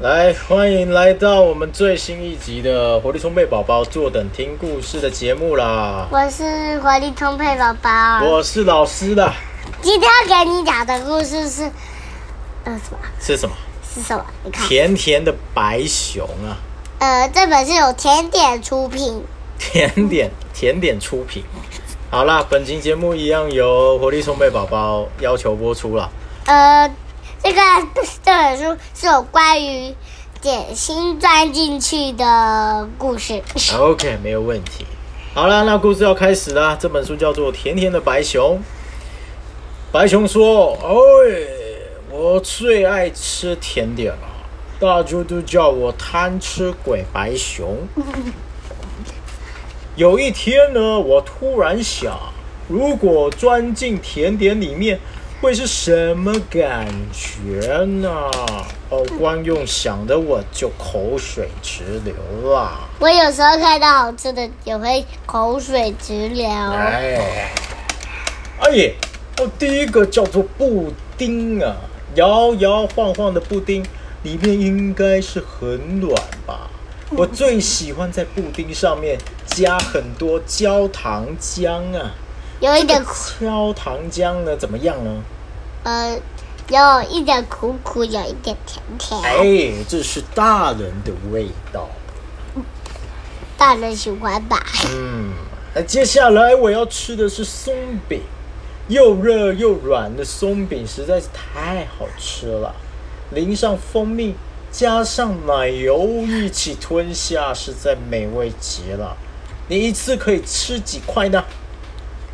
[0.00, 6.08] 来，欢迎来到我们最新一集的活力充沛宝宝坐等听故事的节目啦！
[6.10, 8.24] 我是活力充沛宝宝。
[8.24, 9.30] 我是老师的，
[9.82, 11.70] 今天要给你讲的故事是，
[12.64, 12.98] 呃，什么？
[13.20, 13.54] 是什么？
[13.94, 14.24] 是什么？
[14.42, 16.56] 你看，甜甜的白熊啊！
[17.00, 19.22] 呃，这本是有甜点出品，
[19.58, 21.44] 甜点甜点出品。
[22.10, 26.10] 好啦，本期节目一样由活力充沛宝宝要求播出了。
[26.46, 26.90] 呃，
[27.42, 27.60] 这个
[28.22, 29.94] 这本书是有关于
[30.42, 33.42] 点心钻进去的故事。
[33.78, 34.84] OK，没有问题。
[35.32, 36.76] 好了，那故事要开始啦。
[36.78, 38.58] 这本书叫做《甜甜的白熊》。
[39.90, 40.90] 白熊说：“哎，
[42.10, 44.28] 我最爱吃甜点了，
[44.78, 47.76] 大家都叫我贪吃鬼白熊。
[49.96, 52.16] 有一天呢，我突然想，
[52.68, 55.00] 如果钻进甜点里面，
[55.40, 58.10] 会是什么感觉呢？
[58.90, 62.14] 哦，光用想的我就口水直流
[62.50, 62.78] 了。
[62.98, 66.46] 我有时候看到好吃的也会口水直流。
[66.46, 67.50] 哎，
[68.60, 68.94] 哎耶！
[69.38, 71.74] 哦，第一个叫做布丁啊，
[72.16, 73.82] 摇摇晃晃的布丁，
[74.24, 76.14] 里面应该是很软
[76.46, 76.68] 吧？
[77.12, 82.12] 我最喜欢在布丁上面加很多焦糖浆啊。
[82.60, 85.22] 有一点这个焦糖浆呢，怎么样呢？
[85.82, 86.20] 呃，
[86.68, 89.18] 有一点苦苦，有一点甜甜。
[89.22, 91.88] 哎，这是大人的味道。
[93.56, 94.62] 大人喜欢吧？
[94.90, 95.32] 嗯，
[95.74, 97.74] 那接下来我要吃的是松
[98.06, 98.20] 饼，
[98.88, 102.74] 又热又软的松饼实在是太好吃了，
[103.30, 104.34] 淋上蜂蜜，
[104.70, 109.16] 加上奶油一起吞下，实在美味极了。
[109.68, 111.42] 你一次可以吃几块呢？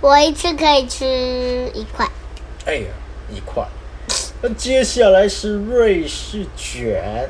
[0.00, 1.04] 我一次可以吃
[1.74, 2.08] 一块。
[2.66, 2.86] 哎呀，
[3.34, 3.66] 一块。
[4.40, 7.28] 那接下来是瑞士卷，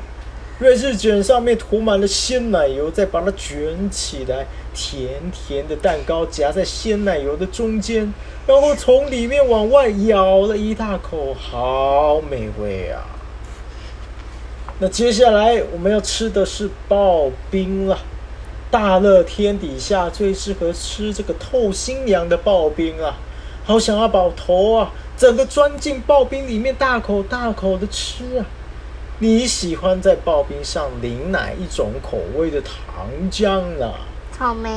[0.59, 8.13] 瑞士卷上面涂满了鲜奶油，再把它卷起来，甜甜的蛋糕夹在鲜奶油的中间，
[8.45, 13.01] 然后从里面往外咬了一大口，好美味啊！
[14.77, 17.97] 那接下来我们要吃的是刨冰了。
[18.71, 23.17] 大热天底下最适合吃这个透心凉的刨冰啊！
[23.65, 28.45] 好想要把头啊整个钻进刨冰里面，大口大口的吃啊！
[29.17, 33.91] 你喜欢在刨冰上淋哪一种口味的糖浆呢？
[34.31, 34.69] 草莓，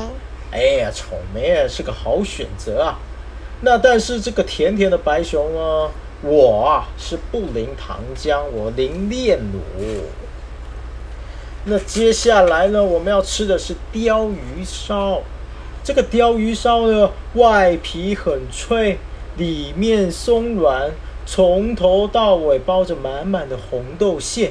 [0.51, 2.99] 哎呀，草莓啊是个好选择啊。
[3.61, 5.91] 那但是这个甜甜的白熊呢，
[6.23, 9.61] 我啊是不淋糖浆，我淋炼乳。
[11.65, 15.23] 那接下来呢，我们要吃的是鲷鱼烧。
[15.85, 18.99] 这个鲷鱼烧呢，外皮很脆，
[19.37, 20.91] 里面松软，
[21.25, 24.51] 从头到尾包着满满的红豆馅，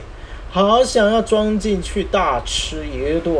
[0.49, 3.35] 好想要装进去大吃一顿。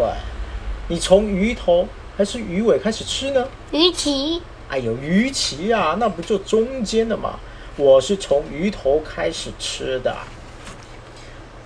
[0.89, 3.47] 你从鱼头还是鱼尾开始吃呢？
[3.71, 7.39] 鱼鳍，哎呦，鱼鳍啊，那不就中间的嘛？
[7.77, 10.13] 我是从鱼头开始吃的。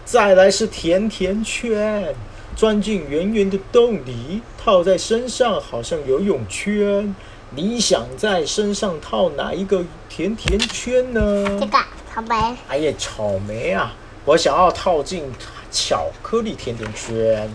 [0.05, 2.13] 再来是甜甜圈，
[2.55, 7.15] 钻进圆圆的洞里，套在身上，好像游泳圈。
[7.49, 11.43] 你想在身上套哪一个甜甜圈呢？
[11.59, 11.77] 这个
[12.13, 13.95] 草莓，哎呀，草莓啊，
[14.25, 15.23] 我想要套进
[15.71, 17.49] 巧克力甜甜圈。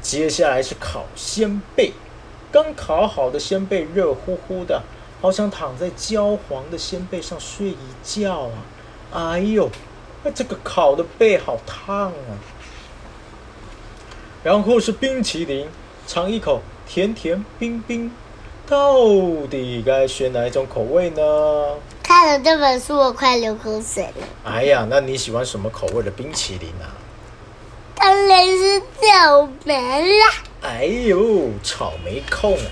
[0.00, 1.92] 接下来是烤鲜贝，
[2.50, 4.82] 刚烤好的鲜贝热乎乎的，
[5.20, 8.50] 好想躺在焦黄的鲜贝上睡一觉
[9.12, 9.30] 啊！
[9.30, 9.70] 哎呦，
[10.22, 12.12] 那这个烤的背好烫啊！
[14.44, 15.66] 然后是冰淇淋，
[16.06, 18.10] 尝一口，甜甜冰冰，
[18.66, 18.94] 到
[19.50, 21.22] 底该选哪一种口味呢？
[22.02, 24.26] 看了这本书我快流口水了。
[24.44, 26.90] 哎呀，那你喜欢什么口味的冰淇淋啊？
[27.94, 30.26] 当然是草莓啦。
[30.62, 32.66] 哎呦，草莓控啊！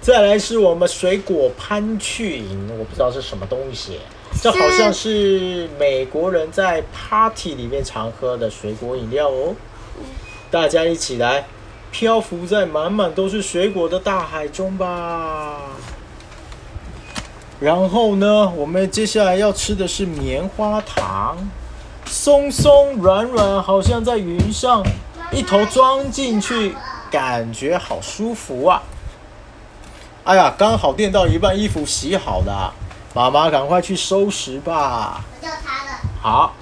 [0.00, 4.00] 再来是我们水果潘趣饮，我不知道是什么东西，
[4.40, 9.54] 这好像是美国人在 party 里面常喝的水果饮料哦。
[10.50, 11.44] 大家一起来，
[11.92, 15.58] 漂浮在满满都是水果的大海中吧。
[17.60, 21.36] 然后呢，我们接下来要吃的是棉花糖，
[22.06, 24.82] 松松软软，好像在云上，
[25.30, 26.74] 一头装进去，
[27.10, 28.82] 感觉好舒服啊！
[30.24, 32.72] 哎呀，刚好垫到一半，衣服洗好了，
[33.12, 35.20] 妈妈赶快去收拾吧。
[35.40, 36.00] 我叫他了。
[36.22, 36.52] 好，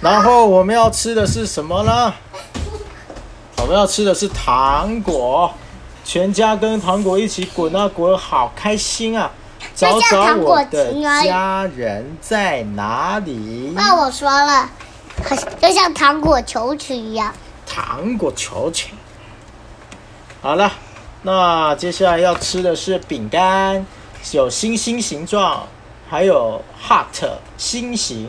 [0.00, 2.14] 然后我们要吃的是什么呢？
[3.58, 5.52] 我们要吃的是糖果，
[6.04, 9.30] 全家跟糖果一起滚啊滚，好开心啊！
[9.74, 13.72] 找找我的家人在哪里？
[13.74, 14.70] 那我说了，
[15.60, 17.34] 就像糖果球球一样。
[17.66, 18.94] 糖果球球。
[20.40, 20.70] 好了，
[21.22, 23.84] 那接下来要吃的是饼干，
[24.32, 25.66] 有星星形状，
[26.08, 28.28] 还有 heart 心形，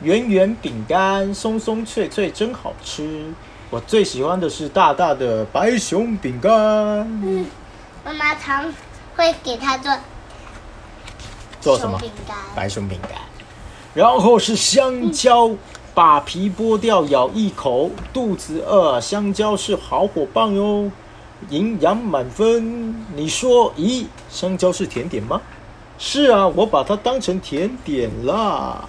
[0.00, 3.32] 圆圆饼干，松松脆脆，真好吃。
[3.70, 6.52] 我最喜欢的是大大的白熊饼干。
[6.52, 7.46] 嗯，
[8.04, 8.72] 妈妈常
[9.16, 9.92] 会给他做
[11.60, 12.36] 做什么饼干？
[12.54, 13.18] 白熊饼干。
[13.92, 15.50] 然后是香蕉，
[15.94, 20.90] 把皮剥掉，咬一口，肚子饿，香蕉是好伙伴哟，
[21.50, 22.94] 营养满分。
[23.14, 25.40] 你说，咦，香蕉是甜点吗？
[25.98, 28.88] 是啊，我把它当成甜点啦。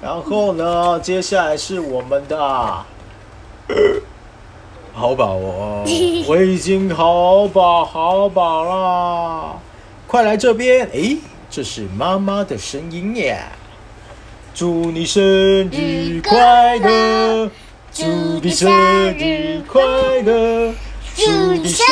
[0.00, 2.38] 然后呢，接下来是我们的，
[4.92, 5.84] 好饱哦，
[6.28, 9.56] 我已经好饱好饱啦，
[10.06, 10.86] 快来这边！
[10.92, 11.18] 诶，
[11.50, 13.40] 这是妈妈的声音耶！
[14.54, 17.50] 祝你生日快乐，
[17.92, 18.06] 祝
[18.42, 18.70] 你生
[19.16, 19.82] 日快
[20.22, 20.72] 乐，
[21.20, 21.84] 祝你生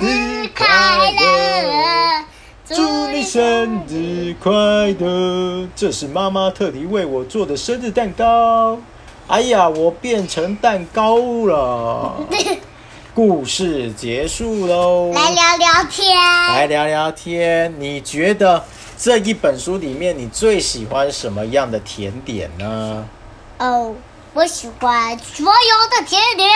[0.00, 0.64] 日快
[1.10, 2.24] 乐。
[2.64, 4.52] 祝你生日快
[5.00, 5.66] 乐！
[5.74, 8.78] 这是妈妈特地为我做的生日蛋糕。
[9.26, 12.24] 哎呀，我变成蛋糕了。
[13.12, 16.16] 故事结束喽，来聊聊天。
[16.16, 17.74] 来聊聊天。
[17.80, 18.62] 你觉得
[18.96, 23.04] 这一本书里面你最喜欢什么样的甜点呢？
[23.58, 23.92] 哦，
[24.34, 26.48] 我喜欢所有的甜点。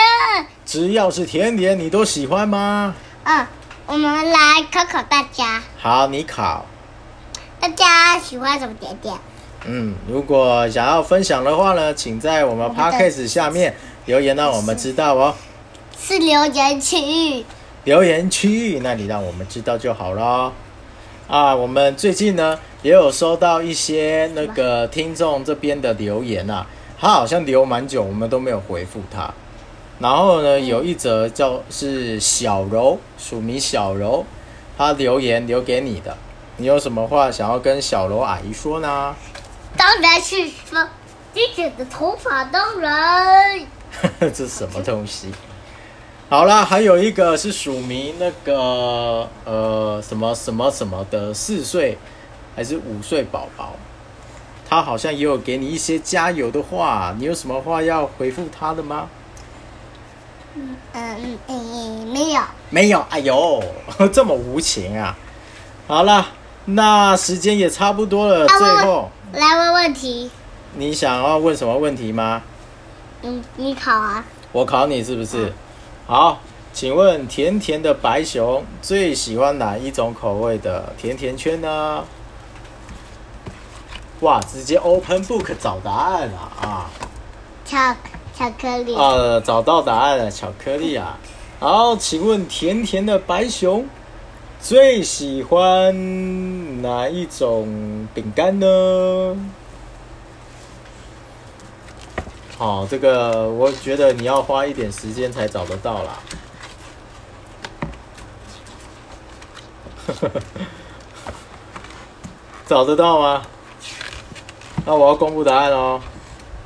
[0.65, 2.95] 只要是甜点，你都喜欢吗？
[3.23, 3.45] 嗯，
[3.87, 4.39] 我们来
[4.71, 6.65] 考考大家，好，你考。
[7.59, 9.15] 大家喜欢什么甜点？
[9.65, 15.35] 嗯，如果想要分享的话呢，请在我们 podcast 下面留言，让我们知道哦。
[15.99, 16.97] 是留言区
[17.37, 17.45] 域。
[17.85, 20.53] 留言区域那你让我们知道就好了。
[21.27, 26.65] 啊，我们最近呢也有收到一些那个听众这边的留言啊，
[26.99, 29.33] 他好像留蛮久，我们都没有回复他。
[29.99, 34.25] 然后呢，有一则叫是小柔，署名小柔，
[34.77, 36.17] 他留言留给你的，
[36.57, 39.15] 你有什么话想要跟小柔阿姨说呢？
[39.77, 40.87] 当然是说，
[41.33, 43.59] 你剪的头发当然。
[44.19, 45.31] 这是什么东西？
[46.29, 51.97] 好啦，还有一个是署名那个呃什么什么什么的四岁
[52.55, 53.73] 还是五岁宝宝，
[54.73, 59.07] 他好像也有给你一些加油的话，你有什么话要回复他的吗？
[60.55, 62.41] 嗯嗯嗯，没有。
[62.71, 63.63] 没有，哎呦，
[64.11, 65.15] 这么无情啊！
[65.85, 66.25] 好啦，
[66.65, 70.31] 那时间也差不多了，啊最后来问问题。
[70.75, 72.41] 你想要问什么问题吗？
[73.21, 74.25] 嗯，你考啊。
[74.53, 75.53] 我考你是不是？
[76.07, 76.39] 好，
[76.73, 82.03] 请问甜甜的白熊最喜欢哪一种口味的甜甜圈呢？
[84.23, 86.89] 哇，直接 open book 找答案了啊！
[87.65, 87.93] 巧
[88.33, 88.95] 巧克力。
[88.95, 91.17] 呃，找到答案了，巧克力啊。
[91.59, 93.85] 好，请问甜甜的白熊
[94.61, 99.37] 最喜欢哪一种饼干呢？
[102.57, 106.19] 好，这个我觉得你要花一点时间才找得到啦。
[112.65, 113.41] 找得到吗？
[114.85, 116.01] 那我要公布答案哦。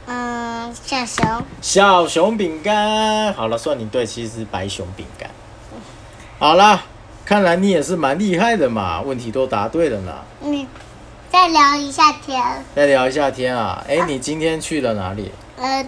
[0.08, 1.25] 嗯，小熊。
[1.62, 5.30] 小熊饼干，好了，算你对，其实是白熊饼干。
[6.39, 6.82] 好了，
[7.25, 10.13] 看来你也是蛮厉害的嘛，问题都答对了呢。
[10.41, 10.65] 嗯，
[11.30, 12.41] 再聊一下天。
[12.75, 15.32] 再聊一下天啊，哎，你今天去了哪里？
[15.58, 15.86] 呃，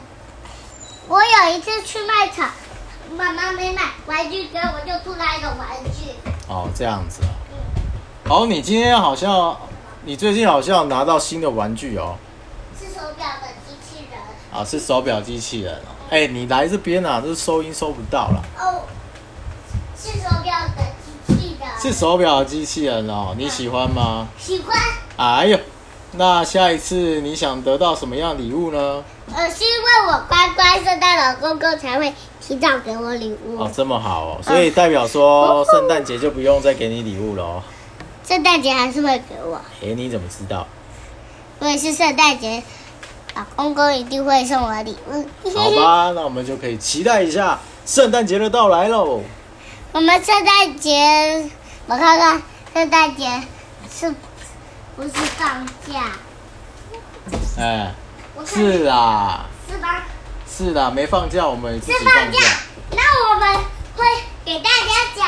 [1.07, 2.49] 我有一次去卖场，
[3.15, 6.11] 妈妈没买玩具给我，就出来一个玩具。
[6.47, 7.31] 哦，这样子啊。
[8.29, 9.55] 哦，你今天好像，
[10.03, 12.15] 你最近好像拿到新的玩具哦。
[14.51, 15.93] 啊，是手表机器人哦。
[16.09, 18.43] 哎，你来这边啊，这收音收不到了。
[18.57, 18.81] 哦，
[19.95, 20.83] 是手表的
[21.27, 21.69] 机器人。
[21.79, 24.27] 是手表机器人哦，你喜欢吗？
[24.39, 24.75] 喜欢。
[25.17, 25.59] 哎呦，
[26.13, 29.03] 那下一次你想得到什么样礼物呢？
[29.35, 33.59] 呃，是因为我乖乖，圣诞老公公才会提早给我礼物。
[33.59, 37.63] 哦，这么好哦，所以代表说圣诞节就不用再给你礼物了哦。
[38.27, 40.65] 圣诞节还是会给我，哎，你怎么知道？
[41.61, 42.63] 因为是圣诞节，
[43.35, 45.27] 老公公一定会送我礼物。
[45.55, 49.21] 好吧， 那我们就可以期待一下圣诞节的到来喽。
[49.91, 51.49] 我们圣诞节，
[51.87, 52.41] 我看看，
[52.73, 53.27] 圣诞节
[53.91, 54.13] 是
[54.95, 56.11] 不是放假？
[57.57, 57.93] 哎，
[58.45, 60.03] 是啦，是吧？
[60.47, 62.39] 是啦，没放假，我们自己是放假。
[62.91, 63.55] 那我们
[63.95, 64.05] 会
[64.45, 65.27] 给大家讲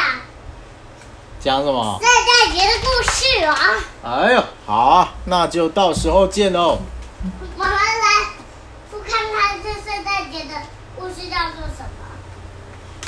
[1.39, 1.99] 讲什么？
[2.01, 3.55] 圣诞节的故事啊。
[4.03, 6.79] 哎呦，好啊，那就到时候见喽。
[7.57, 8.33] 我们来
[8.89, 9.11] 复刻
[11.13, 11.87] 知道做什么。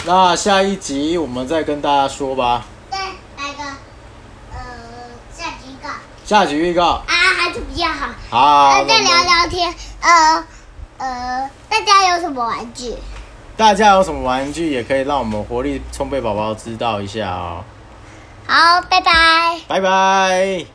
[0.06, 2.66] 那下一集我们再跟大家说吧。
[2.92, 3.64] 再来个
[4.52, 4.60] 呃
[5.32, 5.90] 下集预告
[6.26, 8.08] 下集预告，啊，还是比较好。
[8.30, 9.74] 好，呃，再聊聊天。
[10.02, 10.46] 呃
[10.98, 12.96] 呃，大家有什么玩具？
[13.56, 17.64] 大家有什么玩具，也可以让我们活力充沛宝宝知道一下哦。
[18.46, 19.62] 好，拜拜。
[19.68, 20.66] 拜拜。